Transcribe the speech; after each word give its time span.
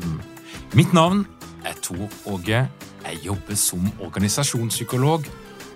Lederpodden. 0.00 0.22
Mitt 0.74 0.92
navn 0.92 1.26
er 1.64 1.74
Tor 1.82 2.08
Åge. 2.26 2.68
Jeg 3.04 3.18
jobber 3.24 3.54
som 3.54 3.90
organisasjonspsykolog, 4.00 5.24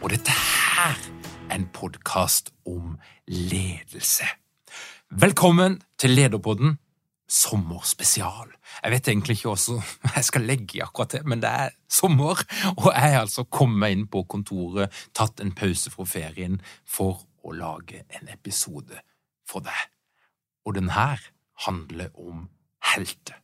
og 0.03 0.11
dette 0.11 0.31
her 0.31 0.97
er 1.51 1.55
en 1.55 1.67
podkast 1.73 2.53
om 2.67 2.97
ledelse. 3.27 4.25
Velkommen 5.11 5.83
til 5.99 6.11
Lederpodden 6.11 6.79
sommerspesial. 7.29 8.49
Jeg 8.83 8.93
vet 8.93 9.09
egentlig 9.09 9.37
ikke 9.39 9.53
hva 9.55 9.83
jeg 10.17 10.25
skal 10.25 10.45
legge 10.45 10.79
i 10.79 10.83
akkurat 10.85 11.13
det, 11.13 11.23
men 11.27 11.43
det 11.43 11.51
er 11.51 11.71
sommer, 11.89 12.45
og 12.77 12.91
jeg 12.93 13.15
har 13.15 13.21
altså 13.21 13.45
kommet 13.45 13.93
inn 13.93 14.07
på 14.07 14.25
kontoret, 14.29 14.93
tatt 15.15 15.41
en 15.41 15.55
pause 15.57 15.91
fra 15.91 16.05
ferien 16.05 16.61
for 16.87 17.25
å 17.45 17.53
lage 17.53 18.05
en 18.09 18.29
episode 18.33 19.01
for 19.49 19.65
deg. 19.65 19.89
Og 20.65 20.77
den 20.77 20.93
her 20.97 21.21
handler 21.67 22.13
om 22.17 22.49
helter. 22.95 23.44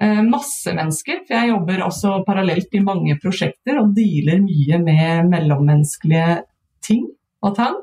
Eh, 0.00 0.22
masse 0.22 0.72
mennesker. 0.74 1.24
For 1.26 1.34
jeg 1.34 1.50
jobber 1.52 1.82
også 1.86 2.20
parallelt 2.26 2.74
i 2.74 2.84
mange 2.84 3.18
prosjekter 3.22 3.80
og 3.80 3.94
dealer 3.96 4.42
mye 4.44 4.78
med 4.82 5.30
mellommenneskelige 5.32 6.42
ting 6.84 7.06
og 7.42 7.56
tang. 7.58 7.80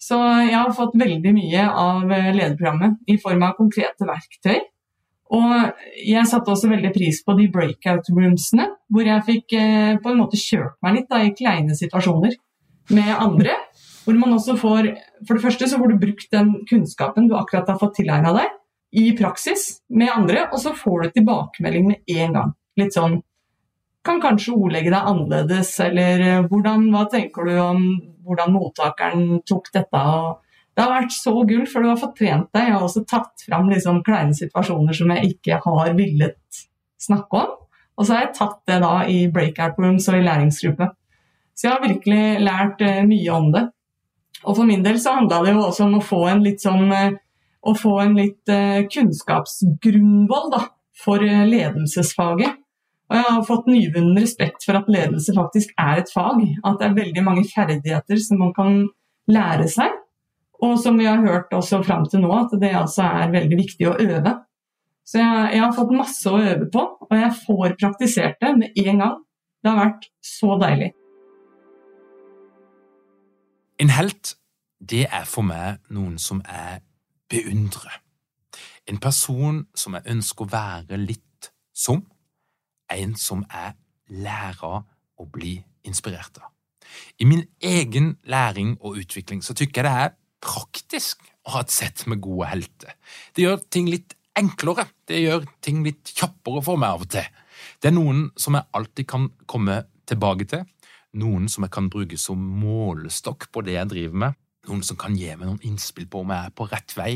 Så 0.00 0.16
jeg 0.44 0.56
har 0.56 0.72
fått 0.76 0.96
veldig 1.00 1.32
mye 1.36 1.66
av 1.68 2.08
lederprogrammet 2.08 3.12
i 3.12 3.18
form 3.20 3.44
av 3.46 3.54
konkrete 3.58 4.08
verktøy. 4.08 4.58
Og 5.34 5.52
jeg 6.04 6.28
satte 6.28 6.52
også 6.52 6.68
veldig 6.70 6.90
pris 6.94 7.20
på 7.24 7.36
de 7.38 7.46
breakout 7.52 8.10
roomsene, 8.12 8.68
hvor 8.92 9.08
jeg 9.08 9.24
fikk 9.28 9.54
eh, 9.58 9.94
på 10.00 10.12
en 10.12 10.20
måte 10.20 10.40
kjørt 10.40 10.76
meg 10.84 10.98
litt 10.98 11.08
da, 11.12 11.22
i 11.24 11.32
kleine 11.36 11.76
situasjoner 11.76 12.36
med 12.92 13.14
andre. 13.16 13.56
Hvor 14.04 14.16
man 14.20 14.36
også 14.36 14.58
får 14.60 14.90
For 15.24 15.36
det 15.36 15.44
første 15.46 15.68
så 15.68 15.78
får 15.80 15.94
du 15.94 16.02
brukt 16.02 16.28
den 16.32 16.50
kunnskapen 16.68 17.30
du 17.30 17.38
akkurat 17.38 17.70
har 17.72 17.80
fått 17.80 17.96
tilegna 18.00 18.34
deg, 18.36 18.52
i 18.94 19.10
praksis 19.18 19.80
med 19.88 20.12
andre, 20.14 20.48
og 20.52 20.60
så 20.62 20.74
får 20.76 21.02
du 21.02 21.14
tilbakemelding 21.18 21.88
med 21.90 22.16
en 22.16 22.36
gang. 22.38 22.52
Litt 22.80 22.96
sånn 22.96 23.22
Kan 24.04 24.18
kanskje 24.20 24.52
ordlegge 24.52 24.90
deg 24.92 25.06
annerledes, 25.08 25.70
eller 25.80 26.20
eh, 26.20 26.42
hvordan, 26.44 26.90
hva 26.92 27.06
tenker 27.08 27.46
du 27.48 27.54
om 27.56 27.78
hvordan 28.26 28.52
mottakeren 28.52 29.38
tok 29.48 29.70
dette? 29.72 29.96
og 29.96 30.42
det 30.74 30.82
har 30.82 30.92
vært 30.92 31.14
så 31.14 31.32
gull, 31.46 31.64
for 31.70 31.80
du 31.80 31.88
har 31.88 32.00
fått 32.00 32.16
trent 32.18 32.50
deg. 32.52 32.66
Jeg 32.66 32.74
har 32.74 32.84
også 32.84 33.04
tatt 33.08 33.44
fram 33.46 33.70
liksom 33.70 34.02
kleine 34.04 34.34
situasjoner 34.34 34.96
som 34.98 35.12
jeg 35.14 35.36
ikke 35.36 35.60
har 35.62 35.92
villet 35.96 36.60
snakke 37.00 37.40
om. 37.44 37.52
Og 37.94 38.06
så 38.06 38.16
har 38.16 38.24
jeg 38.24 38.34
tatt 38.40 38.58
det 38.66 38.80
da 38.82 38.94
i 39.06 39.20
breakout 39.32 39.78
rooms 39.78 40.08
og 40.10 40.18
i 40.18 40.24
læringsgruppe. 40.26 40.88
Så 41.54 41.68
jeg 41.68 41.76
har 41.76 41.84
virkelig 41.84 42.24
lært 42.42 42.82
uh, 42.82 43.04
mye 43.06 43.36
om 43.36 43.52
det. 43.54 43.62
Og 44.44 44.56
for 44.58 44.66
min 44.68 44.82
del 44.84 44.98
så 45.00 45.14
handla 45.20 45.44
det 45.44 45.54
jo 45.54 45.62
også 45.68 45.86
om 45.86 46.00
å 46.00 46.04
få 46.04 46.24
en 46.32 46.42
litt 46.44 46.64
sånn 46.64 46.90
å 47.64 47.74
få 47.78 47.94
en 48.02 48.18
litt 48.18 48.52
uh, 48.52 48.84
kunnskapsgrunnvoll 48.92 50.50
da, 50.52 50.66
for 51.04 51.24
ledelsesfaget. 51.24 52.60
Og 53.10 53.18
jeg 53.18 53.26
har 53.28 53.42
fått 53.46 53.66
nyvunnen 53.68 54.16
respekt 54.18 54.64
for 54.64 54.78
at 54.78 54.88
ledelse 54.90 55.34
faktisk 55.36 55.74
er 55.80 56.00
et 56.00 56.12
fag. 56.12 56.40
At 56.64 56.80
det 56.80 56.88
er 56.88 56.96
veldig 56.96 57.24
mange 57.26 57.44
ferdigheter 57.50 58.20
som 58.22 58.40
man 58.40 58.54
kan 58.56 58.78
lære 59.30 59.68
seg. 59.70 59.92
Og 60.64 60.78
som 60.80 60.96
vi 60.98 61.06
har 61.08 61.20
hørt 61.20 61.52
også 61.52 61.82
fram 61.84 62.06
til 62.08 62.24
nå, 62.24 62.30
at 62.32 62.54
det 62.60 62.72
altså 62.72 63.04
er 63.04 63.34
veldig 63.34 63.58
viktig 63.60 63.90
å 63.90 63.96
øve. 64.00 64.32
Så 65.04 65.20
jeg, 65.20 65.48
jeg, 65.52 65.60
har 65.60 65.74
fått 65.76 65.92
masse 65.92 66.30
å 66.30 66.40
øve 66.40 66.70
på, 66.72 66.84
og 67.04 67.12
jeg 67.12 67.32
får 67.42 67.74
praktisert 67.80 68.38
det 68.40 68.54
med 68.56 68.78
en 68.86 69.02
gang. 69.02 69.18
Det 69.60 69.72
har 69.72 69.80
vært 69.82 70.08
så 70.24 70.56
deilig. 70.60 70.90
En 73.82 73.92
helt, 73.92 74.34
det 74.80 75.04
er 75.10 75.28
for 75.28 75.44
meg 75.44 75.82
noen 75.92 76.16
som 76.22 76.40
jeg 76.46 76.80
beundrer. 77.34 78.00
En 78.86 79.00
person 79.00 79.62
som 79.74 79.96
jeg 79.96 80.10
ønsker 80.14 80.44
å 80.44 80.52
være 80.52 80.98
litt 81.00 81.50
som. 81.74 82.02
En 82.92 83.14
som 83.18 83.44
jeg 83.48 83.74
lærer 84.24 84.82
å 85.18 85.28
bli 85.32 85.56
inspirert 85.88 86.38
av. 86.40 86.50
I 87.18 87.26
min 87.26 87.46
egen 87.64 88.14
læring 88.28 88.76
og 88.80 88.98
utvikling 89.00 89.40
så 89.42 89.56
tykker 89.56 89.82
jeg 89.82 89.88
det 89.88 90.02
er 90.04 90.12
praktisk 90.44 91.24
å 91.44 91.56
ha 91.56 91.64
et 91.64 91.72
sett 91.72 92.04
med 92.10 92.20
gode 92.24 92.50
helter. 92.52 92.94
Det 93.34 93.46
gjør 93.46 93.64
ting 93.72 93.88
litt 93.90 94.14
enklere, 94.38 94.86
det 95.08 95.22
gjør 95.22 95.48
ting 95.64 95.82
litt 95.86 96.12
kjappere 96.12 96.62
for 96.64 96.80
meg 96.80 96.94
av 96.94 97.06
og 97.06 97.10
til. 97.16 97.26
Det 97.80 97.90
er 97.90 97.96
noen 97.96 98.26
som 98.40 98.56
jeg 98.58 98.68
alltid 98.76 99.08
kan 99.10 99.28
komme 99.50 99.80
tilbake 100.08 100.46
til, 100.50 100.64
noen 101.20 101.48
som 101.48 101.64
jeg 101.64 101.72
kan 101.74 101.88
bruke 101.92 102.18
som 102.20 102.40
målestokk 102.60 103.48
på 103.54 103.64
det 103.64 103.78
jeg 103.78 103.90
driver 103.92 104.22
med, 104.24 104.40
noen 104.68 104.82
som 104.86 104.98
kan 105.00 105.16
gi 105.18 105.30
meg 105.34 105.48
noen 105.48 105.62
innspill 105.66 106.06
på 106.10 106.22
om 106.24 106.32
jeg 106.34 106.48
er 106.48 106.54
på 106.56 106.68
rett 106.70 106.94
vei. 106.98 107.12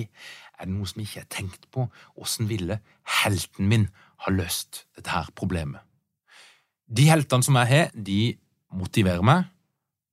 Er 0.59 0.67
det 0.67 0.75
noe 0.75 0.89
som 0.89 1.01
jeg 1.01 1.09
ikke 1.09 1.23
har 1.25 1.31
tenkt 1.33 1.69
på? 1.75 1.87
Åssen 2.19 2.49
ville 2.51 2.81
helten 3.23 3.71
min 3.71 3.89
ha 4.25 4.33
løst 4.35 4.85
dette 4.97 5.13
her 5.15 5.31
problemet? 5.39 5.85
De 6.89 7.05
heltene 7.11 7.45
som 7.45 7.59
jeg 7.61 7.69
har, 7.71 7.91
de 7.93 8.37
motiverer 8.73 9.25
meg, 9.25 9.49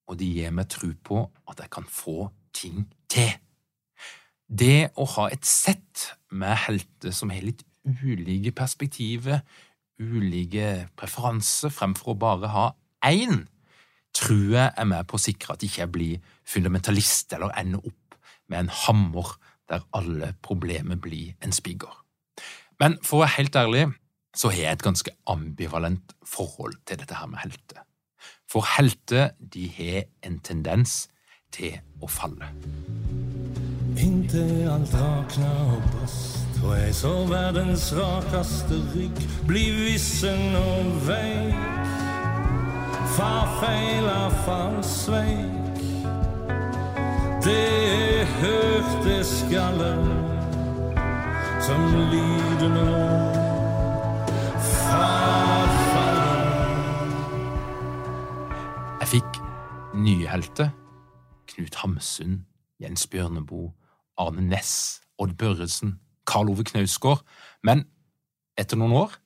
og 0.06 0.20
de 0.20 0.28
gir 0.38 0.52
meg 0.54 0.70
tro 0.70 0.92
på 1.04 1.24
at 1.50 1.62
jeg 1.64 1.72
kan 1.74 1.88
få 1.90 2.30
ting 2.56 2.86
til. 3.12 3.32
Det 4.46 4.92
å 5.02 5.08
ha 5.16 5.30
et 5.34 5.48
sett 5.48 6.12
med 6.30 6.54
helter 6.68 7.16
som 7.16 7.32
har 7.34 7.46
litt 7.46 7.64
ulike 7.86 8.52
perspektiver, 8.56 9.42
ulike 10.02 10.90
preferanser, 11.00 11.74
fremfor 11.74 12.14
å 12.14 12.20
bare 12.20 12.52
ha 12.54 12.66
én, 13.08 13.46
tror 14.16 14.46
jeg 14.54 14.72
er 14.72 14.88
med 14.90 15.08
på 15.10 15.18
å 15.18 15.22
sikre 15.22 15.56
at 15.56 15.64
jeg 15.64 15.74
ikke 15.74 15.92
blir 15.98 16.32
fundamentalist 16.48 17.36
eller 17.36 17.54
ender 17.60 17.84
opp 17.84 18.18
med 18.52 18.64
en 18.64 18.74
hammer 18.86 19.36
der 19.70 19.86
alle 19.98 20.34
problemer 20.46 21.00
blir 21.02 21.34
en 21.44 21.56
spiker. 21.56 21.92
Men 22.80 23.00
for 23.04 23.20
å 23.20 23.26
være 23.26 23.38
helt 23.40 23.60
ærlig 23.60 23.86
så 24.36 24.52
har 24.52 24.62
jeg 24.62 24.78
et 24.78 24.86
ganske 24.86 25.16
ambivalent 25.32 26.16
forhold 26.28 26.76
til 26.86 27.00
dette 27.00 27.18
her 27.18 27.30
med 27.32 27.42
helter. 27.46 27.84
For 28.52 28.68
helter, 28.76 29.32
de 29.40 29.68
har 29.78 30.04
en 30.28 30.40
tendens 30.44 31.06
til 31.56 31.80
å 32.04 32.10
falle. 32.12 32.52
Inntil 33.96 34.68
alt 34.70 34.92
rakna 35.00 35.52
og 35.72 35.86
brast 35.94 36.46
og 36.66 36.74
jeg 36.80 36.96
så 36.98 37.14
verdens 37.30 37.92
rakaste 37.94 38.78
rygg 38.94 39.20
bli 39.48 39.66
vissen 39.76 40.56
og 40.58 40.88
veik 41.08 41.95
Far 43.16 43.48
feila, 43.62 44.28
far 44.44 44.82
sveik 44.82 45.80
Det 47.46 47.68
er 48.20 48.26
høfteskallen 48.42 50.10
som 51.64 51.86
lider 52.12 52.74
nå 52.74 52.84
Farfeila 54.60 56.36
Jeg 59.00 59.08
fikk 59.16 59.42
nye 59.96 60.28
helter. 60.28 60.70
Knut 61.56 61.76
Hamsun, 61.80 62.40
Jens 62.84 63.08
Bjørneboe, 63.08 63.72
Arne 64.18 64.44
Næss, 64.50 65.02
Odd 65.18 65.38
Børresen, 65.40 66.00
Karl 66.28 66.50
Ove 66.52 66.68
Knausgård. 66.68 67.24
Men 67.64 67.88
etter 68.60 68.76
noen 68.76 68.92
år 69.06 69.22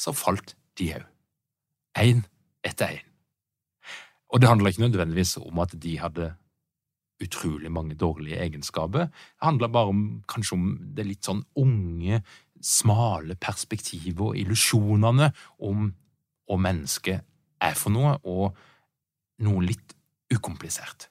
så 0.00 0.16
falt 0.16 0.56
de 0.78 0.94
òg. 0.96 1.10
Én 2.00 2.24
etter 2.64 2.96
én. 2.96 3.13
Og 4.34 4.40
det 4.42 4.48
handler 4.50 4.72
ikke 4.72 4.82
nødvendigvis 4.82 5.36
om 5.38 5.58
at 5.62 5.74
de 5.82 5.98
hadde 5.98 6.32
utrolig 7.22 7.70
mange 7.72 7.94
dårlige 7.94 8.40
egenskaper. 8.42 9.06
Det 9.06 9.42
handler 9.42 9.68
bare 9.68 9.92
om, 9.92 10.22
kanskje 10.28 10.56
om 10.56 10.64
det 10.96 11.06
litt 11.06 11.26
sånn 11.26 11.44
unge, 11.56 12.18
smale 12.64 13.36
perspektivet 13.38 14.20
og 14.20 14.38
illusjonene 14.40 15.30
om 15.62 15.92
hva 16.48 16.58
mennesket 16.60 17.22
er 17.62 17.76
for 17.78 17.94
noe, 17.94 18.16
og 18.26 18.56
noe 19.44 19.62
litt 19.64 19.94
ukomplisert. 20.34 21.08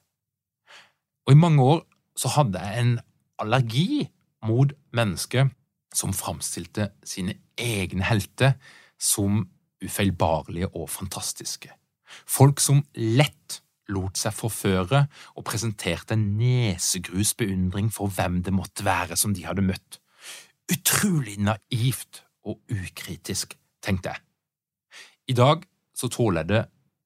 Og 1.24 1.34
i 1.34 1.40
mange 1.40 1.64
år 1.64 1.84
så 2.20 2.34
hadde 2.36 2.60
jeg 2.60 2.82
en 2.82 2.98
allergi 3.40 4.04
mot 4.44 4.74
mennesker 4.92 5.48
som 5.96 6.14
framstilte 6.14 6.90
sine 7.08 7.38
egne 7.56 8.04
helter 8.04 8.58
som 9.00 9.46
ufeilbarlige 9.84 10.68
og 10.76 10.90
fantastiske. 10.90 11.72
Folk 12.26 12.62
som 12.64 12.84
lett 12.96 13.62
lot 13.92 14.18
seg 14.18 14.36
forføre 14.36 15.04
og 15.36 15.46
presenterte 15.48 16.16
en 16.16 16.26
nesegrus 16.40 17.34
for 17.92 18.08
hvem 18.08 18.42
det 18.44 18.54
måtte 18.56 18.86
være 18.86 19.18
som 19.20 19.34
de 19.36 19.46
hadde 19.46 19.66
møtt. 19.66 20.00
Utrolig 20.72 21.38
naivt 21.40 22.24
og 22.48 22.62
ukritisk, 22.72 23.58
tenkte 23.84 24.14
jeg. 24.14 24.22
I 25.28 25.34
dag 25.34 25.64
så 25.96 26.10
tåler 26.12 26.44
jeg 26.44 26.52
det 26.52 26.64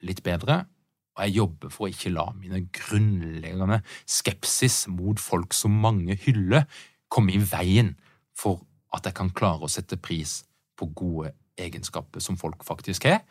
litt 0.08 0.24
bedre, 0.24 0.66
og 1.18 1.24
jeg 1.26 1.38
jobber 1.40 1.74
for 1.74 1.88
å 1.88 1.92
ikke 1.92 2.14
la 2.14 2.28
mine 2.38 2.62
grunnleggende 2.74 3.82
skepsis 4.06 4.86
mot 4.94 5.20
folk 5.20 5.54
som 5.58 5.74
mange 5.82 6.18
hyller, 6.28 6.68
komme 7.10 7.34
i 7.34 7.42
veien 7.42 7.96
for 8.38 8.62
at 8.94 9.08
jeg 9.08 9.18
kan 9.18 9.32
klare 9.34 9.66
å 9.66 9.72
sette 9.72 9.98
pris 9.98 10.44
på 10.78 10.90
gode 10.94 11.34
egenskaper 11.58 12.22
som 12.22 12.38
folk 12.38 12.62
faktisk 12.66 13.08
har, 13.10 13.24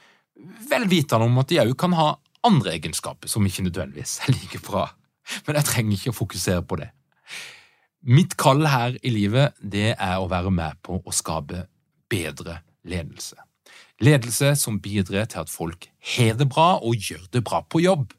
vel 0.70 0.86
vitende 0.90 1.26
om 1.26 1.40
at 1.40 1.50
de 1.50 1.60
òg 1.62 1.74
kan 1.78 1.94
ha 1.96 2.12
andre 2.46 2.76
egenskaper 2.76 3.30
som 3.30 3.46
ikke 3.46 3.64
nødvendigvis 3.66 4.20
er 4.24 4.34
like 4.34 4.60
bra. 4.66 4.86
Men 5.46 5.58
jeg 5.58 5.68
trenger 5.70 5.96
ikke 5.96 6.12
å 6.12 6.20
fokusere 6.20 6.62
på 6.68 6.78
det. 6.80 6.90
Mitt 8.06 8.36
kall 8.38 8.62
her 8.70 8.94
i 9.02 9.10
livet, 9.10 9.56
det 9.58 9.96
er 9.96 10.20
å 10.20 10.28
være 10.30 10.52
med 10.54 10.78
på 10.86 11.00
å 11.02 11.14
skape 11.14 11.64
bedre 12.12 12.60
ledelse. 12.86 13.34
Ledelse 14.04 14.52
som 14.60 14.78
bidrar 14.82 15.26
til 15.32 15.42
at 15.42 15.50
folk 15.50 15.88
har 16.14 16.36
det 16.38 16.46
bra 16.52 16.76
og 16.78 17.00
gjør 17.00 17.24
det 17.32 17.42
bra 17.46 17.62
på 17.64 17.80
jobb. 17.82 18.12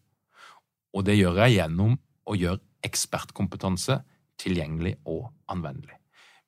Og 0.97 1.05
det 1.07 1.15
gjør 1.15 1.43
jeg 1.45 1.59
gjennom 1.59 1.95
å 2.27 2.35
gjøre 2.35 2.63
ekspertkompetanse 2.87 4.01
tilgjengelig 4.41 4.97
og 5.07 5.29
anvendelig. 5.51 5.95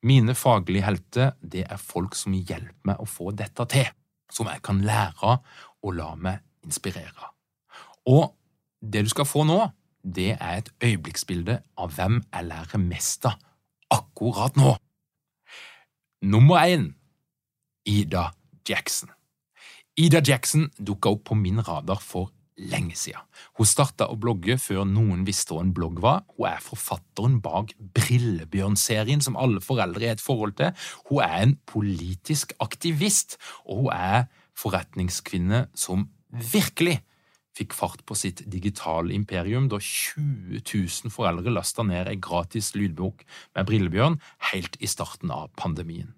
Mine 0.06 0.34
faglige 0.36 0.84
helter 0.86 1.32
det 1.40 1.64
er 1.68 1.80
folk 1.80 2.16
som 2.16 2.34
hjelper 2.34 2.88
meg 2.88 3.00
å 3.00 3.08
få 3.08 3.32
dette 3.36 3.66
til, 3.70 3.88
som 4.30 4.48
jeg 4.50 4.62
kan 4.62 4.80
lære 4.84 5.36
og 5.82 5.94
la 5.96 6.14
meg 6.16 6.40
inspirere. 6.66 7.30
Og 8.06 8.32
det 8.80 9.04
du 9.04 9.12
skal 9.12 9.28
få 9.28 9.44
nå, 9.48 9.60
det 10.04 10.36
er 10.40 10.60
et 10.60 10.70
øyeblikksbilde 10.82 11.60
av 11.76 11.94
hvem 11.96 12.22
jeg 12.22 12.48
lærer 12.48 12.80
mest 12.80 13.26
av 13.28 13.36
akkurat 13.90 14.56
nå. 14.56 14.76
Nummer 16.22 16.60
én 16.64 16.92
Ida 17.84 18.30
Jackson. 18.68 19.10
Ida 19.96 20.20
Jackson 20.26 20.70
dukka 20.78 21.10
opp 21.10 21.24
på 21.30 21.36
min 21.36 21.60
radar 21.60 22.00
for 22.00 22.30
lenge 22.60 22.96
siden. 22.98 23.24
Hun 23.58 23.68
starta 23.68 24.08
å 24.10 24.18
blogge 24.20 24.56
før 24.60 24.84
noen 24.88 25.24
visste 25.28 25.54
hva 25.54 25.64
en 25.64 25.74
blogg 25.76 26.00
var. 26.04 26.24
Hun 26.36 26.48
er 26.50 26.64
forfatteren 26.64 27.38
bak 27.44 27.74
Brillebjørn-serien 27.96 29.24
som 29.24 29.38
alle 29.40 29.62
foreldre 29.64 30.06
har 30.06 30.18
et 30.18 30.24
forhold 30.24 30.56
til. 30.60 30.74
Hun 31.08 31.22
er 31.24 31.36
en 31.44 31.56
politisk 31.70 32.54
aktivist, 32.60 33.38
og 33.64 33.84
hun 33.84 33.94
er 33.96 34.26
forretningskvinne 34.60 35.66
som 35.78 36.08
virkelig 36.30 37.00
fikk 37.56 37.74
fart 37.74 38.04
på 38.06 38.14
sitt 38.16 38.44
digitale 38.50 39.12
imperium 39.16 39.66
da 39.70 39.80
20 39.82 40.60
000 40.62 41.12
foreldre 41.12 41.52
lasta 41.52 41.84
ned 41.86 42.08
ei 42.08 42.18
gratis 42.22 42.72
lydbok 42.76 43.24
med 43.56 43.68
Brillebjørn 43.68 44.20
helt 44.52 44.78
i 44.80 44.88
starten 44.90 45.32
av 45.34 45.50
pandemien. 45.58 46.14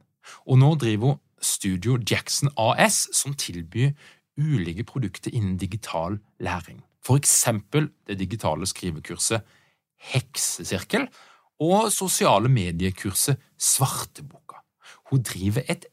Og 0.46 0.60
nå 0.60 0.74
driver 0.80 1.14
hun 1.14 1.22
Studio 1.42 1.96
Jackson 1.98 2.52
AS, 2.54 3.08
som 3.10 3.34
tilbyr 3.34 3.96
ulike 4.40 4.84
produkter 4.84 5.34
innen 5.34 5.58
digital 5.60 6.18
læring. 6.40 6.82
For 7.02 7.18
eksempel 7.18 7.90
det 8.06 8.18
digitale 8.18 8.66
skrivekurset 8.66 9.42
Heksesirkel 10.12 11.06
og 11.62 11.92
sosiale 11.92 12.48
mediekurset 12.48 13.38
Svarteboka. 13.58 14.62
Hun 15.10 15.22
driver 15.22 15.62
et 15.68 15.86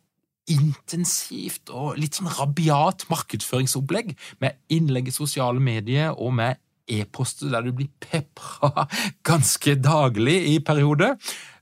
intensivt 0.49 1.69
og 1.69 1.99
litt 2.01 2.17
sånn 2.17 2.31
rabiat 2.39 3.05
markedsføringsopplegg 3.11 4.15
med 4.41 4.57
innlegg 4.73 5.11
i 5.11 5.13
sosiale 5.13 5.61
medier 5.61 6.15
og 6.15 6.33
med 6.39 6.57
e-poster 6.89 7.51
der 7.53 7.67
du 7.67 7.73
blir 7.77 7.89
pepra 8.01 8.87
ganske 9.29 9.75
daglig 9.77 10.39
i 10.55 10.59
perioder, 10.65 11.19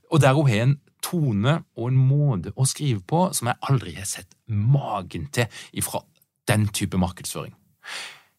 og 0.08 0.22
der 0.24 0.36
hun 0.38 0.48
har 0.48 0.64
en 0.64 0.78
tone 1.04 1.58
og 1.76 1.90
en 1.90 2.00
måte 2.08 2.54
å 2.56 2.64
skrive 2.68 3.02
på 3.06 3.28
som 3.36 3.50
jeg 3.50 3.60
aldri 3.68 3.94
har 3.98 4.08
sett 4.08 4.32
magen 4.48 5.28
til 5.32 5.60
ifra 5.76 6.00
den 6.48 6.68
type 6.74 6.98
markedsføring. 6.98 7.54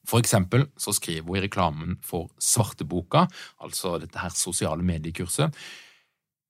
For 0.09 0.21
eksempel 0.21 0.65
så 0.77 0.93
skriver 0.95 1.27
hun 1.27 1.37
i 1.37 1.45
reklamen 1.45 1.97
for 2.03 2.31
Svarteboka, 2.41 3.27
altså 3.61 3.97
dette 4.01 4.19
her 4.19 4.33
sosiale 4.33 4.83
mediekurset, 4.83 5.53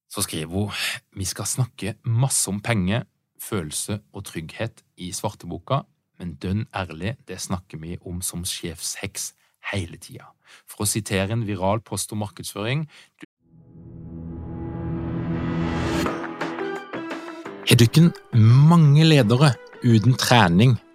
så 0.10 0.24
skriver 0.24 0.48
hun 0.48 0.72
vi 1.16 1.26
skal 1.26 1.46
snakke 1.46 1.96
masse 2.04 2.48
om 2.50 2.62
penger, 2.62 3.04
følelse 3.40 4.00
og 4.14 4.26
trygghet 4.26 4.84
i 4.98 5.12
Svarteboka, 5.12 5.84
men 6.20 6.36
dønn 6.36 6.66
ærlig, 6.76 7.16
det 7.28 7.40
snakker 7.42 7.80
vi 7.80 7.98
om 8.06 8.22
som 8.22 8.44
sjefsheks 8.46 9.34
hele 9.72 9.98
tida. 9.98 10.32
For 10.68 10.84
å 10.84 10.90
sitere 10.90 11.36
en 11.36 11.46
viral 11.48 11.84
post 11.86 12.12
om 12.16 12.24
markedsføring 12.24 12.88
Har 17.70 17.78
dykken 17.78 18.10
mange 18.34 19.04
ledere 19.06 19.52
uten 19.86 20.16
trening 20.18 20.74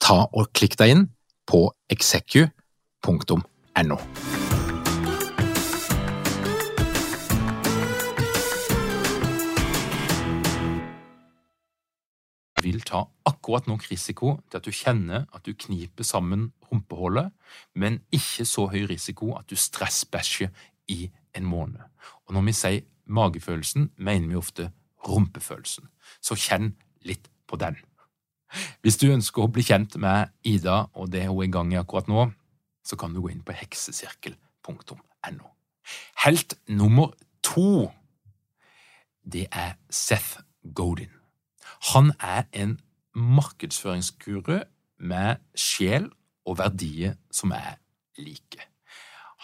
ta 0.00 0.24
og 0.32 0.50
klikk 0.56 0.78
deg 0.80 0.96
inn 0.96 1.06
på 1.48 1.68
execu.no. 1.92 2.50
vil 12.60 12.82
ta 12.84 13.06
akkurat 13.24 13.66
nok 13.70 13.86
risiko 13.90 14.34
til 14.50 14.60
at 14.60 14.66
du 14.66 14.74
kjenner 14.74 15.24
at 15.34 15.46
du 15.46 15.54
kniper 15.56 16.04
sammen 16.04 16.50
rumpehullet, 16.68 17.32
men 17.74 18.00
ikke 18.12 18.44
så 18.44 18.66
høy 18.70 18.84
risiko 18.90 19.32
at 19.38 19.48
du 19.50 19.56
stressbæsjer 19.56 20.52
i 20.92 21.10
en 21.34 21.44
måned. 21.48 21.80
Og 22.28 22.34
når 22.36 22.46
vi 22.46 22.52
sier 22.52 22.86
magefølelsen, 23.06 23.90
mener 23.96 24.28
vi 24.28 24.38
ofte 24.38 24.70
rumpefølelsen. 25.08 25.88
Så 26.20 26.36
kjenn 26.36 26.74
litt 27.02 27.30
på 27.48 27.56
den. 27.56 27.80
Hvis 28.82 28.98
du 29.00 29.08
ønsker 29.12 29.44
å 29.44 29.52
bli 29.52 29.64
kjent 29.66 29.96
med 30.00 30.32
Ida 30.46 30.84
og 30.94 31.10
det 31.12 31.26
hun 31.28 31.38
er 31.38 31.46
i 31.48 31.54
gang 31.54 31.72
i 31.72 31.80
akkurat 31.80 32.10
nå, 32.10 32.28
så 32.84 32.96
kan 32.98 33.14
du 33.14 33.20
gå 33.22 33.32
inn 33.32 33.44
på 33.46 33.54
heksesirkel.no. 33.54 35.48
Helt 36.24 36.54
nummer 36.68 37.14
to, 37.46 37.90
det 39.22 39.46
er 39.52 39.76
Seth 39.90 40.40
Godin. 40.74 41.12
Han 41.94 42.12
er 42.20 42.46
en 42.52 42.78
markedsføringsguru 43.14 44.60
med 45.00 45.40
sjel 45.56 46.10
og 46.46 46.58
verdier 46.60 47.16
som 47.32 47.54
er 47.56 47.78
like. 48.18 48.66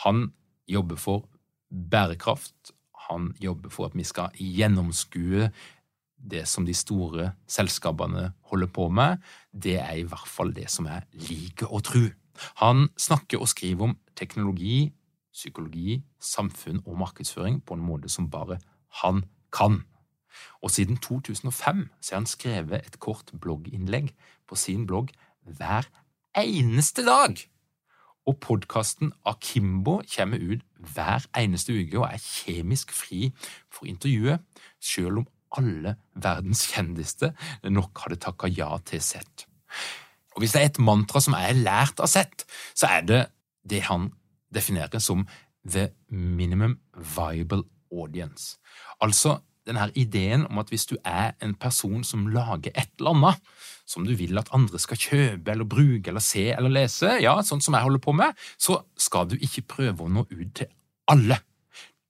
Han 0.05 0.33
jobber 0.69 0.97
for 1.01 1.29
bærekraft, 1.91 2.73
han 3.09 3.35
jobber 3.41 3.71
for 3.71 3.87
at 3.87 3.97
vi 3.97 4.05
skal 4.05 4.35
gjennomskue 4.37 5.51
det 6.17 6.47
som 6.49 6.67
de 6.67 6.75
store 6.75 7.33
selskapene 7.49 8.33
holder 8.51 8.71
på 8.73 8.89
med, 8.89 9.19
det 9.53 9.79
er 9.81 9.99
i 10.01 10.07
hvert 10.07 10.29
fall 10.29 10.55
det 10.57 10.69
som 10.73 10.89
jeg 10.91 11.05
liker 11.29 11.73
å 11.73 11.81
tro. 11.85 12.07
Han 12.61 12.89
snakker 13.01 13.41
og 13.41 13.49
skriver 13.49 13.91
om 13.91 13.97
teknologi, 14.17 14.93
psykologi, 15.33 16.01
samfunn 16.21 16.83
og 16.87 16.99
markedsføring 16.99 17.61
på 17.65 17.77
en 17.77 17.85
måte 17.85 18.09
som 18.13 18.31
bare 18.31 18.59
han 19.03 19.25
kan. 19.53 19.83
Og 20.63 20.71
siden 20.71 20.97
2005 20.97 21.89
så 22.01 22.15
har 22.15 22.21
han 22.21 22.29
skrevet 22.29 22.87
et 22.87 22.99
kort 23.01 23.33
blogginnlegg 23.41 24.13
på 24.49 24.57
sin 24.57 24.87
blogg 24.87 25.13
hver 25.45 25.89
eneste 26.37 27.05
dag. 27.07 27.37
Og 28.27 28.41
podkasten 28.43 29.13
Akimbo 29.25 30.01
kommer 30.17 30.39
ut 30.43 30.65
hver 30.95 31.27
eneste 31.39 31.73
uke 31.73 32.01
og 32.01 32.09
er 32.11 32.19
kjemisk 32.19 32.93
fri 32.93 33.31
for 33.71 33.87
intervjuet, 33.87 34.43
selv 34.81 35.23
om 35.23 35.29
alle 35.57 35.97
verdens 36.15 36.67
kjendiste 36.73 37.33
nok 37.71 38.05
hadde 38.05 38.21
takka 38.23 38.51
ja 38.51 38.71
til 38.85 39.03
Sett. 39.05 39.47
Og 40.37 40.43
Hvis 40.43 40.53
det 40.53 40.63
er 40.63 40.71
et 40.71 40.83
mantra 40.83 41.21
som 41.23 41.37
er 41.39 41.57
lært 41.57 42.01
av 42.03 42.11
Sett, 42.13 42.45
så 42.77 42.91
er 42.99 43.07
det 43.09 43.23
det 43.67 43.87
han 43.89 44.11
definerer 44.53 45.01
som 45.03 45.27
the 45.67 45.91
minimum 46.11 46.79
viable 46.95 47.65
audience. 47.91 48.59
Altså 49.01 49.41
denne 49.67 49.89
ideen 49.99 50.47
om 50.47 50.61
at 50.63 50.71
hvis 50.71 50.87
du 50.87 50.95
er 51.05 51.33
en 51.43 51.55
person 51.59 52.05
som 52.07 52.29
lager 52.31 52.71
et 52.75 52.93
eller 53.01 53.17
annet 53.17 53.51
som 53.87 54.07
du 54.07 54.15
vil 54.19 54.39
at 54.39 54.51
andre 54.55 54.79
skal 54.83 54.99
kjøpe 54.99 55.51
eller 55.51 55.67
bruke 55.67 56.11
eller 56.11 56.23
se 56.23 56.49
eller 56.55 56.73
lese, 56.73 57.17
ja, 57.23 57.35
sånn 57.43 57.63
som 57.63 57.75
jeg 57.75 57.87
holder 57.87 58.03
på 58.03 58.15
med, 58.19 58.35
så 58.59 58.81
skal 58.99 59.29
du 59.31 59.37
ikke 59.39 59.67
prøve 59.77 60.07
å 60.07 60.11
nå 60.11 60.27
ut 60.31 60.55
til 60.59 60.71
alle. 61.11 61.39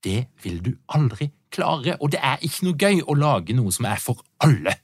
Det 0.05 0.27
vil 0.45 0.63
du 0.65 0.73
aldri 0.93 1.31
klare, 1.53 1.97
og 2.01 2.13
det 2.13 2.21
er 2.23 2.43
ikke 2.45 2.67
noe 2.67 2.79
gøy 2.81 3.05
å 3.07 3.17
lage 3.17 3.57
noe 3.57 3.73
som 3.75 3.89
er 3.89 4.01
for 4.03 4.23
alle. 4.45 4.77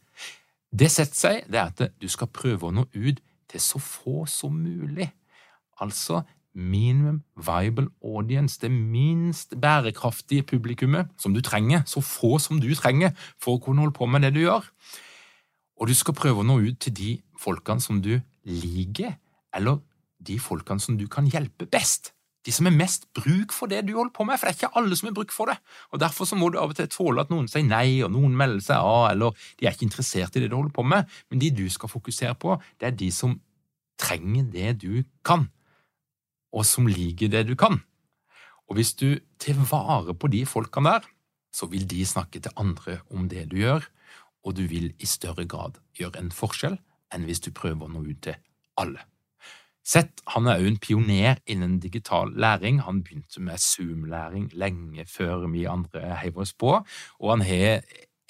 Det 0.72 0.88
setter 0.90 1.18
seg, 1.18 1.42
det 1.52 1.60
er 1.60 1.72
at 1.72 1.98
du 2.00 2.08
skal 2.08 2.30
prøve 2.32 2.68
å 2.68 2.74
nå 2.74 2.86
ut 2.94 3.20
til 3.50 3.60
så 3.60 3.80
få 3.82 4.24
som 4.30 4.54
mulig. 4.56 5.10
Altså 5.82 6.22
minimum 6.54 7.22
viable 7.36 7.88
audience, 8.04 8.58
det 8.60 8.70
minst 8.70 9.54
bærekraftige 9.60 10.42
publikummet 10.42 11.08
som 11.18 11.34
du 11.34 11.40
trenger, 11.40 11.82
så 11.86 12.00
få 12.00 12.38
som 12.38 12.60
du 12.60 12.74
trenger 12.74 13.12
for 13.40 13.56
å 13.56 13.62
kunne 13.62 13.84
holde 13.84 13.96
på 13.96 14.06
med 14.06 14.24
det 14.24 14.34
du 14.36 14.42
gjør. 14.44 14.66
Og 15.80 15.88
du 15.88 15.94
skal 15.96 16.16
prøve 16.16 16.42
å 16.42 16.46
nå 16.46 16.58
ut 16.62 16.80
til 16.80 16.94
de 16.94 17.12
folkene 17.40 17.80
som 17.80 18.02
du 18.04 18.14
liker, 18.44 19.16
eller 19.54 19.80
de 20.22 20.38
folkene 20.38 20.80
som 20.80 20.98
du 20.98 21.08
kan 21.10 21.26
hjelpe 21.26 21.66
best. 21.66 22.12
De 22.42 22.52
som 22.54 22.66
er 22.66 22.74
mest 22.74 23.06
bruk 23.14 23.54
for 23.54 23.70
det 23.70 23.84
du 23.86 23.92
holder 23.94 24.14
på 24.16 24.26
med, 24.26 24.38
for 24.40 24.48
det 24.48 24.52
er 24.52 24.58
ikke 24.58 24.80
alle 24.80 24.98
som 24.98 25.08
er 25.10 25.14
bruk 25.14 25.32
for 25.34 25.52
det. 25.52 25.58
Og 25.94 26.02
Derfor 26.02 26.26
så 26.26 26.38
må 26.38 26.48
du 26.50 26.58
av 26.58 26.72
og 26.72 26.78
til 26.78 26.90
tåle 26.90 27.22
at 27.22 27.30
noen 27.30 27.46
sier 27.50 27.66
nei, 27.66 28.02
og 28.02 28.10
noen 28.14 28.34
melder 28.38 28.64
seg 28.66 28.82
av, 28.82 29.12
eller 29.12 29.46
de 29.60 29.68
er 29.68 29.76
ikke 29.76 29.86
interessert 29.86 30.36
i 30.36 30.42
det 30.42 30.50
du 30.50 30.58
holder 30.58 30.74
på 30.74 30.84
med. 30.86 31.10
Men 31.30 31.42
de 31.42 31.52
du 31.54 31.64
skal 31.70 31.92
fokusere 31.92 32.34
på, 32.42 32.58
det 32.82 32.90
er 32.90 32.98
de 32.98 33.12
som 33.14 33.38
trenger 34.02 34.48
det 34.50 34.76
du 34.82 35.04
kan, 35.26 35.46
og 36.52 36.66
som 36.66 36.90
liker 36.90 37.30
det 37.30 37.46
du 37.48 37.54
kan. 37.58 37.78
Og 38.66 38.78
hvis 38.78 38.94
du 38.98 39.20
tar 39.42 39.58
vare 39.70 40.14
på 40.16 40.30
de 40.32 40.42
folkene 40.48 40.96
der, 40.96 41.06
så 41.52 41.68
vil 41.68 41.84
de 41.86 42.02
snakke 42.08 42.40
til 42.40 42.54
andre 42.56 43.00
om 43.12 43.28
det 43.28 43.50
du 43.52 43.58
gjør, 43.60 43.86
og 44.42 44.56
du 44.56 44.64
vil 44.66 44.90
i 44.98 45.06
større 45.06 45.46
grad 45.46 45.78
gjøre 45.98 46.18
en 46.18 46.34
forskjell 46.34 46.78
enn 47.12 47.26
hvis 47.28 47.44
du 47.44 47.52
prøver 47.54 47.86
å 47.86 47.92
nå 47.92 48.02
ut 48.08 48.22
til 48.24 48.38
alle. 48.80 49.04
Seth 49.82 50.22
han 50.30 50.46
er 50.46 50.60
òg 50.62 50.66
en 50.70 50.78
pioner 50.82 51.40
innen 51.50 51.80
digital 51.82 52.30
læring. 52.38 52.82
Han 52.86 53.02
begynte 53.02 53.40
med 53.42 53.58
Zoom-læring 53.58 54.50
lenge 54.54 55.06
før 55.10 55.46
vi 55.50 55.64
andre 55.70 56.16
heiv 56.22 56.38
oss 56.38 56.54
på, 56.54 56.78
og 57.18 57.30
han 57.30 57.42
har 57.46 57.82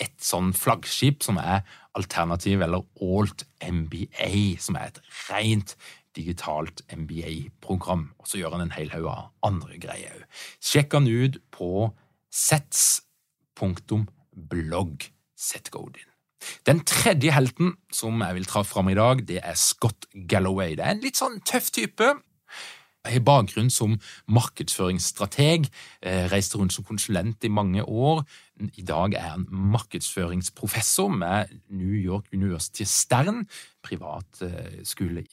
et 0.03 0.17
sånn 0.25 0.53
flaggskip 0.57 1.23
som 1.23 1.37
er 1.39 1.61
alternativ, 1.99 2.61
eller 2.65 2.83
Alt 3.03 3.45
MBA, 3.63 4.57
som 4.59 4.77
er 4.81 4.87
et 4.89 5.01
rent 5.29 5.77
digitalt 6.17 6.83
MBA-program. 6.93 8.15
Og 8.19 8.27
så 8.29 8.39
gjør 8.41 8.53
han 8.57 8.65
en 8.67 8.77
hel 8.77 8.91
haug 8.95 9.07
av 9.13 9.31
andre 9.47 9.79
greier 9.83 10.13
òg. 10.17 10.25
Sjekk 10.61 10.91
han 10.99 11.09
ut 11.09 11.37
på 11.55 11.93
sets.blogg. 12.33 13.63
Seth 15.43 15.71
Godin. 15.75 16.12
Den 16.67 16.83
tredje 16.89 17.33
helten 17.35 17.77
som 17.93 18.21
jeg 18.25 18.39
vil 18.39 18.49
ta 18.51 18.65
fram 18.67 18.91
i 18.93 18.99
dag, 18.99 19.25
det 19.29 19.41
er 19.43 19.59
Scott 19.59 20.07
Galloway. 20.29 20.77
Det 20.77 20.87
er 20.87 20.97
en 20.97 21.05
litt 21.05 21.21
sånn 21.21 21.41
tøff 21.47 21.71
type. 21.75 22.13
Jeg 23.03 23.17
har 23.17 23.25
bakgrunn 23.27 23.71
som 23.71 23.97
markedsføringsstrateg, 24.31 25.67
eh, 26.03 26.29
reiste 26.31 26.59
rundt 26.59 26.73
som 26.73 26.87
konsulent 26.87 27.43
i 27.43 27.51
mange 27.51 27.83
år. 27.83 28.23
I 28.79 28.85
dag 28.87 29.15
er 29.19 29.33
han 29.35 29.47
markedsføringsprofessor 29.51 31.09
med 31.09 31.51
New 31.69 31.95
York 31.97 32.29
University 32.33 32.85
Stern, 32.87 33.47
privat 33.83 34.43
eh, 34.43 34.83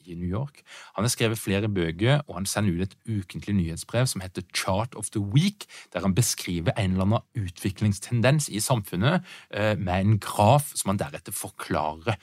i 0.05 0.15
New 0.15 0.29
York. 0.29 0.63
Han 0.95 1.03
har 1.03 1.09
skrevet 1.13 1.39
flere 1.39 1.69
bøker, 1.69 2.21
og 2.27 2.36
han 2.36 2.45
sender 2.45 2.74
ut 2.74 2.88
et 2.88 2.98
ukentlig 3.07 3.55
nyhetsbrev 3.55 4.07
som 4.09 4.21
heter 4.21 4.41
Chart 4.55 4.95
of 4.95 5.09
the 5.09 5.21
Week, 5.21 5.65
der 5.93 6.01
han 6.01 6.15
beskriver 6.15 6.71
en 6.77 6.91
eller 6.91 7.05
annen 7.05 7.45
utviklingstendens 7.45 8.50
i 8.50 8.59
samfunnet 8.59 9.21
eh, 9.53 9.77
med 9.77 9.93
en 10.00 10.19
graf 10.19 10.74
som 10.75 10.93
han 10.93 11.00
deretter 11.00 11.36
forklarer. 11.36 12.17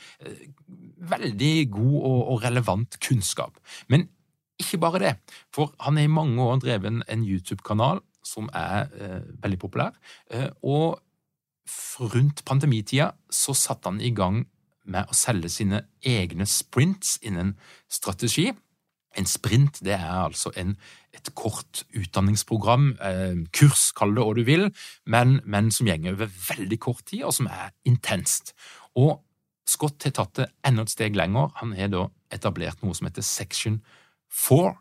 Veldig 0.98 1.70
god 1.70 1.96
og 2.02 2.42
relevant 2.42 2.98
kunnskap. 3.00 3.60
Men 3.88 4.08
ikke 4.58 4.80
bare 4.80 4.98
det, 4.98 5.14
for 5.54 5.75
han 5.80 5.96
har 5.96 6.08
i 6.08 6.10
mange 6.10 6.42
år 6.42 6.60
drevet 6.64 7.02
en 7.08 7.25
YouTube-kanal 7.25 8.00
som 8.26 8.50
er 8.54 8.90
eh, 8.99 9.23
veldig 9.42 9.59
populær. 9.62 9.97
Eh, 10.30 10.50
og 10.66 11.00
rundt 12.14 12.45
pandemitida 12.47 13.12
så 13.33 13.54
satte 13.56 13.90
han 13.90 14.02
i 14.02 14.12
gang 14.14 14.45
med 14.87 15.11
å 15.11 15.16
selge 15.18 15.50
sine 15.50 15.83
egne 16.06 16.47
sprints 16.47 17.16
innen 17.26 17.56
strategi. 17.90 18.52
En 19.16 19.26
sprint 19.26 19.80
det 19.85 19.97
er 19.97 20.26
altså 20.26 20.52
en, 20.61 20.75
et 21.16 21.30
kort 21.38 21.85
utdanningsprogram, 21.97 22.90
eh, 23.00 23.38
kurs, 23.56 23.88
kall 23.97 24.14
det 24.14 24.26
hva 24.26 24.35
du 24.37 24.42
vil, 24.47 24.66
men, 25.09 25.40
men 25.45 25.73
som 25.75 25.88
gjenger 25.88 26.18
over 26.18 26.30
veldig 26.50 26.80
kort 26.83 27.06
tid, 27.09 27.25
og 27.26 27.35
som 27.35 27.49
er 27.50 27.73
intenst. 27.88 28.52
Og 28.95 29.23
Scott 29.66 30.04
har 30.06 30.14
tatt 30.14 30.37
det 30.38 30.50
enda 30.66 30.85
et 30.87 30.92
steg 30.92 31.16
lenger. 31.18 31.50
Han 31.59 31.73
har 31.75 31.90
da 31.90 32.04
etablert 32.35 32.85
noe 32.85 32.95
som 32.95 33.09
heter 33.09 33.25
Section 33.26 33.80
Four, 34.30 34.76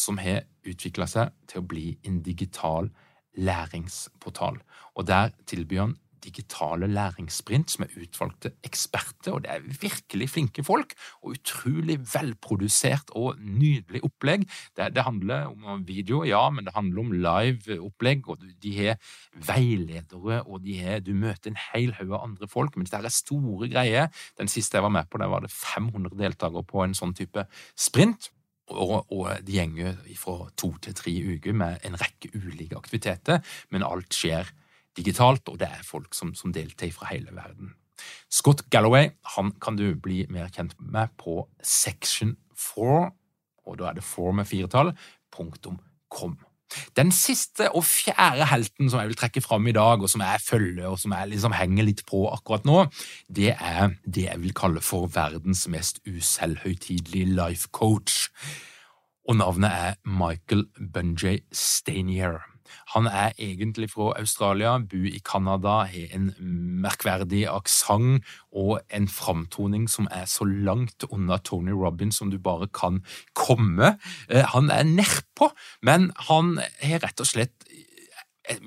som 0.00 0.20
har 0.22 0.44
utvikla 0.66 1.08
seg 1.10 1.34
til 1.50 1.62
å 1.62 1.68
bli 1.68 1.86
en 2.08 2.20
digital 2.24 2.90
læringsportal. 3.38 4.60
Og 4.96 5.06
Der 5.06 5.30
tilbyr 5.46 5.80
han 5.80 5.98
digitale 6.24 6.88
læringssprint 6.90 7.72
som 7.72 7.84
er 7.84 7.94
utvalgte 8.02 8.52
eksperter, 8.66 9.32
og 9.32 9.44
det 9.44 9.52
er 9.54 9.68
virkelig 9.82 10.30
flinke 10.34 10.64
folk, 10.64 10.94
og 11.22 11.36
utrolig 11.38 11.98
velprodusert 12.14 13.12
og 13.18 13.40
nydelig 13.40 14.02
opplegg. 14.06 14.46
Det, 14.76 14.90
det 14.96 15.04
handler 15.06 15.48
om 15.48 15.84
video, 15.86 16.22
ja, 16.28 16.42
men 16.50 16.66
det 16.66 16.74
handler 16.76 17.00
om 17.00 17.12
live-opplegg, 17.12 18.28
og 18.28 18.44
de 18.62 18.74
har 18.78 18.98
veiledere, 19.50 20.42
og 20.44 20.68
har, 20.82 21.00
du 21.04 21.14
møter 21.14 21.52
en 21.52 21.62
hel 21.70 21.94
haug 21.98 22.12
av 22.12 22.26
andre 22.28 22.50
folk, 22.50 22.76
men 22.76 22.88
dette 22.88 23.02
er 23.04 23.16
store 23.20 23.70
greier. 23.72 24.10
Den 24.38 24.50
siste 24.50 24.78
jeg 24.78 24.86
var 24.86 24.94
med 24.94 25.10
på, 25.10 25.22
der 25.22 25.32
var 25.32 25.44
det 25.44 25.52
500 25.54 26.18
deltakere 26.20 26.66
på 26.66 26.84
en 26.84 26.96
sånn 26.96 27.16
type 27.16 27.46
sprint. 27.78 28.30
Og, 28.70 29.04
og 29.10 29.28
de 29.46 29.56
gjenger 29.58 29.98
fra 30.18 30.48
to 30.58 30.72
til 30.82 30.96
tre 30.96 31.12
uker 31.34 31.56
med 31.56 31.84
en 31.86 31.98
rekke 32.00 32.30
ulike 32.36 32.78
aktiviteter, 32.78 33.42
men 33.70 33.86
alt 33.86 34.14
skjer 34.14 34.50
digitalt, 34.96 35.48
og 35.48 35.58
det 35.60 35.68
er 35.70 35.86
folk 35.86 36.14
som, 36.14 36.34
som 36.38 36.54
deltar 36.54 36.92
fra 36.94 37.10
hele 37.12 37.34
verden. 37.34 37.74
Scott 38.32 38.64
Galloway 38.72 39.10
han 39.36 39.52
kan 39.60 39.76
du 39.76 39.92
bli 39.94 40.24
mer 40.32 40.48
kjent 40.54 40.76
med 40.78 41.12
på 41.20 41.42
Section 41.62 42.36
4, 42.56 43.10
og 43.66 43.78
da 43.78 43.90
er 43.90 43.98
det 43.98 44.06
4 44.06 44.38
med 44.38 44.48
firetall, 44.48 44.94
punktum 45.34 45.78
com. 46.10 46.38
Den 46.98 47.12
siste 47.14 47.70
og 47.74 47.84
fjerde 47.86 48.46
helten 48.50 48.90
som 48.90 49.00
jeg 49.02 49.12
vil 49.12 49.20
trekke 49.20 49.42
fram 49.44 49.66
i 49.70 49.74
dag, 49.76 50.02
og 50.02 50.10
som 50.10 50.24
jeg 50.24 50.42
følger 50.44 50.90
og 50.90 50.98
som 51.02 51.14
jeg 51.16 51.32
liksom 51.32 51.56
henger 51.56 51.88
litt 51.88 52.04
på 52.08 52.24
akkurat 52.30 52.66
nå, 52.68 52.84
det 53.28 53.54
er 53.56 53.96
det 54.06 54.28
jeg 54.28 54.42
vil 54.42 54.56
kalle 54.56 54.82
for 54.84 55.10
verdens 55.10 55.66
mest 55.70 56.02
uselvhøytidelige 56.08 57.32
life 57.34 57.70
coach. 57.72 58.28
Og 59.28 59.36
navnet 59.38 59.70
er 59.70 59.98
Michael 60.04 60.66
Bunjay 60.92 61.44
Stanier. 61.52 62.40
Han 62.94 63.06
er 63.06 63.32
egentlig 63.38 63.90
fra 63.92 64.12
Australia, 64.18 64.78
bor 64.78 65.06
i 65.08 65.20
Canada, 65.24 65.84
har 65.90 66.14
en 66.16 66.30
merkverdig 66.82 67.46
aksent 67.50 68.26
og 68.52 68.80
en 68.90 69.08
framtoning 69.08 69.88
som 69.90 70.08
er 70.10 70.26
så 70.30 70.44
langt 70.44 71.04
unna 71.10 71.38
Tony 71.38 71.72
Robin 71.72 72.12
som 72.12 72.30
du 72.30 72.38
bare 72.38 72.68
kan 72.68 73.02
komme. 73.34 73.96
Eh, 74.28 74.44
Han 74.54 74.70
er 74.70 74.82
nedpå, 74.84 75.50
men 75.82 76.12
han 76.28 76.58
har 76.82 77.00
rett 77.04 77.20
og 77.20 77.26
slett 77.26 77.66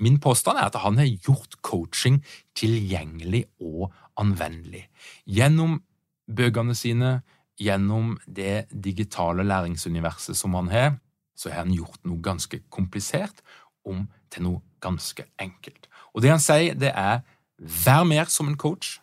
Min 0.00 0.16
påstand 0.16 0.56
er 0.56 0.70
at 0.70 0.78
han 0.80 0.96
har 0.96 1.04
gjort 1.26 1.58
coaching 1.60 2.22
tilgjengelig 2.56 3.44
og 3.60 3.92
anvendelig. 4.16 4.86
Gjennom 5.28 5.82
bøkene 6.24 6.74
sine, 6.78 7.20
gjennom 7.60 8.14
det 8.24 8.66
digitale 8.72 9.44
læringsuniverset 9.44 10.38
som 10.38 10.54
han 10.54 10.70
har, 10.72 10.94
så 11.36 11.50
har 11.50 11.64
han 11.66 11.74
gjort 11.74 12.00
noe 12.06 12.22
ganske 12.22 12.60
komplisert 12.70 13.42
om 13.84 14.08
til 14.32 14.42
noe 14.46 14.62
ganske 14.84 15.24
enkelt. 15.40 15.88
Og 16.14 16.22
det 16.22 16.30
han 16.32 16.42
sier, 16.42 16.74
det 16.78 16.92
er 16.94 17.22
vær 17.58 18.04
mer 18.08 18.24
som 18.32 18.48
en 18.50 18.58
coach, 18.60 19.00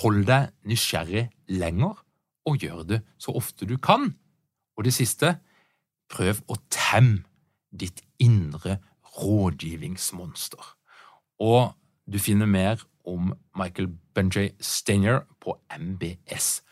hold 0.00 0.26
deg 0.28 0.50
nysgjerrig 0.68 1.28
lenger, 1.48 1.94
og 2.48 2.56
gjør 2.62 2.82
det 2.88 3.00
så 3.20 3.32
ofte 3.36 3.66
du 3.68 3.76
kan. 3.80 4.14
Og 4.76 4.84
det 4.86 4.94
siste, 4.96 5.38
prøv 6.08 6.40
å 6.48 6.56
temme 6.72 7.24
ditt 7.68 8.00
indre 8.22 8.78
rådgivningsmonster. 9.18 10.64
Og 11.44 11.74
du 12.08 12.18
finner 12.18 12.46
mer 12.48 12.76
om 13.08 13.34
Michael 13.56 13.88
Benjay 14.14 14.50
Steiner 14.60 15.20
på 15.40 15.60
mbs.works. 15.76 16.64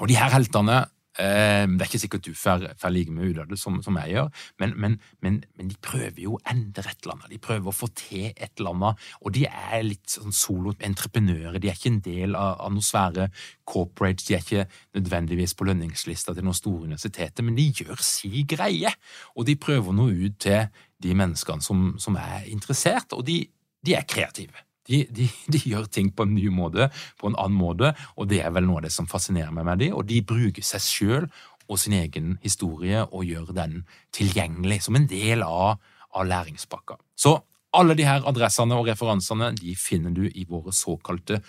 Og 0.00 0.08
de 0.10 0.16
her 0.18 0.30
heltene 0.34 0.84
Det 1.14 1.78
er 1.78 1.86
ikke 1.86 2.00
sikkert 2.02 2.26
du 2.26 2.34
får 2.34 2.90
like 2.90 3.12
mye 3.14 3.30
ut 3.30 3.40
av 3.44 3.50
det 3.50 3.58
som, 3.60 3.76
som 3.84 3.94
jeg 4.00 4.16
gjør, 4.16 4.30
men, 4.58 4.72
men, 4.80 4.96
men, 5.22 5.36
men 5.54 5.68
de 5.70 5.76
prøver 5.84 6.24
jo 6.24 6.34
å 6.34 6.40
endre 6.50 6.90
et 6.90 7.04
eller 7.04 7.14
annet. 7.14 7.30
De 7.30 7.38
prøver 7.42 7.70
å 7.70 7.74
få 7.74 7.88
til 7.94 8.26
et 8.32 8.50
eller 8.58 8.74
annet, 8.74 9.04
og 9.22 9.36
de 9.36 9.44
er 9.46 9.86
litt 9.86 10.10
sånn 10.10 10.34
solo-entreprenører. 10.34 11.60
De 11.62 11.70
er 11.70 11.78
ikke 11.78 11.92
en 11.92 12.02
del 12.04 12.34
av, 12.38 12.56
av 12.66 12.74
noen 12.74 12.86
svære 12.86 13.28
corporates, 13.68 14.26
de 14.26 14.36
er 14.36 14.42
ikke 14.42 14.66
nødvendigvis 14.98 15.54
på 15.54 15.68
lønningslista 15.70 16.34
til 16.34 16.48
noen 16.48 16.58
store 16.58 16.88
universiteter, 16.88 17.46
men 17.46 17.58
de 17.58 17.70
gjør 17.70 18.02
si 18.02 18.42
greie, 18.50 18.90
og 19.38 19.46
de 19.48 19.58
prøver 19.60 19.94
noe 19.94 20.18
ut 20.26 20.38
til 20.42 20.66
de 21.04 21.14
menneskene 21.14 21.62
som, 21.64 21.92
som 22.00 22.18
er 22.18 22.48
interessert, 22.50 23.14
og 23.14 23.26
de, 23.28 23.44
de 23.84 23.94
er 23.94 24.06
kreative. 24.08 24.63
De, 24.88 25.04
de, 25.08 25.28
de, 25.48 25.60
gjør 25.70 25.88
ting 25.88 26.10
på 26.12 26.26
en 26.26 26.34
ny 26.36 26.50
måte, 26.52 26.90
på 27.20 27.30
en 27.30 27.38
annen 27.40 27.56
måte, 27.56 27.94
og 28.16 28.28
det 28.30 28.42
er 28.44 28.52
vel 28.54 28.66
noe 28.68 28.82
av 28.82 28.86
det 28.88 28.92
som 28.94 29.08
fascinerer 29.10 29.54
meg 29.54 29.66
med 29.68 29.82
dem. 29.84 29.96
Og 29.96 30.06
de 30.08 30.20
bruker 30.26 30.64
seg 30.66 30.84
sjøl 30.84 31.28
og 31.64 31.80
sin 31.80 31.96
egen 31.96 32.36
historie 32.42 33.04
og 33.06 33.24
gjør 33.24 33.54
den 33.56 33.82
tilgjengelig 34.14 34.82
som 34.84 34.98
en 34.98 35.08
del 35.08 35.44
av, 35.46 35.80
av 36.12 36.28
læringspakka. 36.28 36.98
Så 37.16 37.38
alle 37.74 37.96
de 37.98 38.06
her 38.06 38.26
adressene 38.28 38.76
og 38.78 38.88
referansene 38.88 39.50
de 39.58 39.74
finner 39.78 40.12
du 40.14 40.26
i 40.28 40.44
våre 40.48 40.74
såkalte 40.74 41.40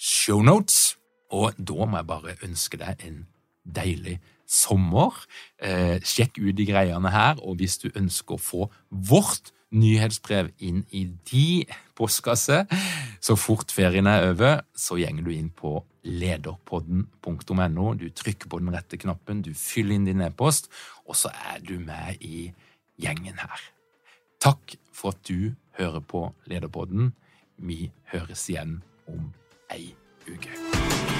shownotes. 0.00 0.96
Og 1.30 1.54
da 1.56 1.86
må 1.86 2.00
jeg 2.00 2.10
bare 2.10 2.36
ønske 2.44 2.80
deg 2.80 3.06
en 3.06 3.22
deilig 3.64 4.18
sommer. 4.50 5.14
Eh, 5.62 6.02
sjekk 6.02 6.40
ut 6.42 6.56
de 6.58 6.66
greiene 6.68 7.12
her, 7.14 7.38
og 7.38 7.60
hvis 7.60 7.78
du 7.78 7.88
ønsker 7.94 8.36
å 8.36 8.42
få 8.42 8.68
vårt 8.90 9.54
nyhetsbrev 9.70 10.50
inn 10.66 10.82
i 10.96 11.04
de 11.30 11.64
postkasse. 11.98 12.64
Så 13.20 13.36
fort 13.38 13.72
ferien 13.74 14.08
er 14.10 14.30
over, 14.30 14.62
så 14.74 14.98
gjenger 15.00 15.26
du 15.26 15.32
inn 15.34 15.50
på 15.54 15.78
lederpodden.no. 16.04 17.86
Du 17.94 18.08
trykker 18.10 18.50
på 18.50 18.60
den 18.62 18.72
rette 18.74 18.98
knappen, 19.00 19.42
du 19.44 19.52
fyller 19.54 19.98
inn 19.98 20.08
din 20.08 20.24
e-post, 20.24 20.70
og 21.06 21.18
så 21.18 21.32
er 21.52 21.60
du 21.64 21.76
med 21.78 22.22
i 22.24 22.50
gjengen 23.00 23.40
her. 23.40 23.70
Takk 24.40 24.76
for 24.92 25.14
at 25.14 25.24
du 25.28 25.52
hører 25.78 26.00
på 26.00 26.30
Lederpodden. 26.48 27.12
Vi 27.60 27.90
høres 28.12 28.48
igjen 28.48 28.80
om 29.08 29.32
ei 29.72 29.92
uke. 30.28 31.19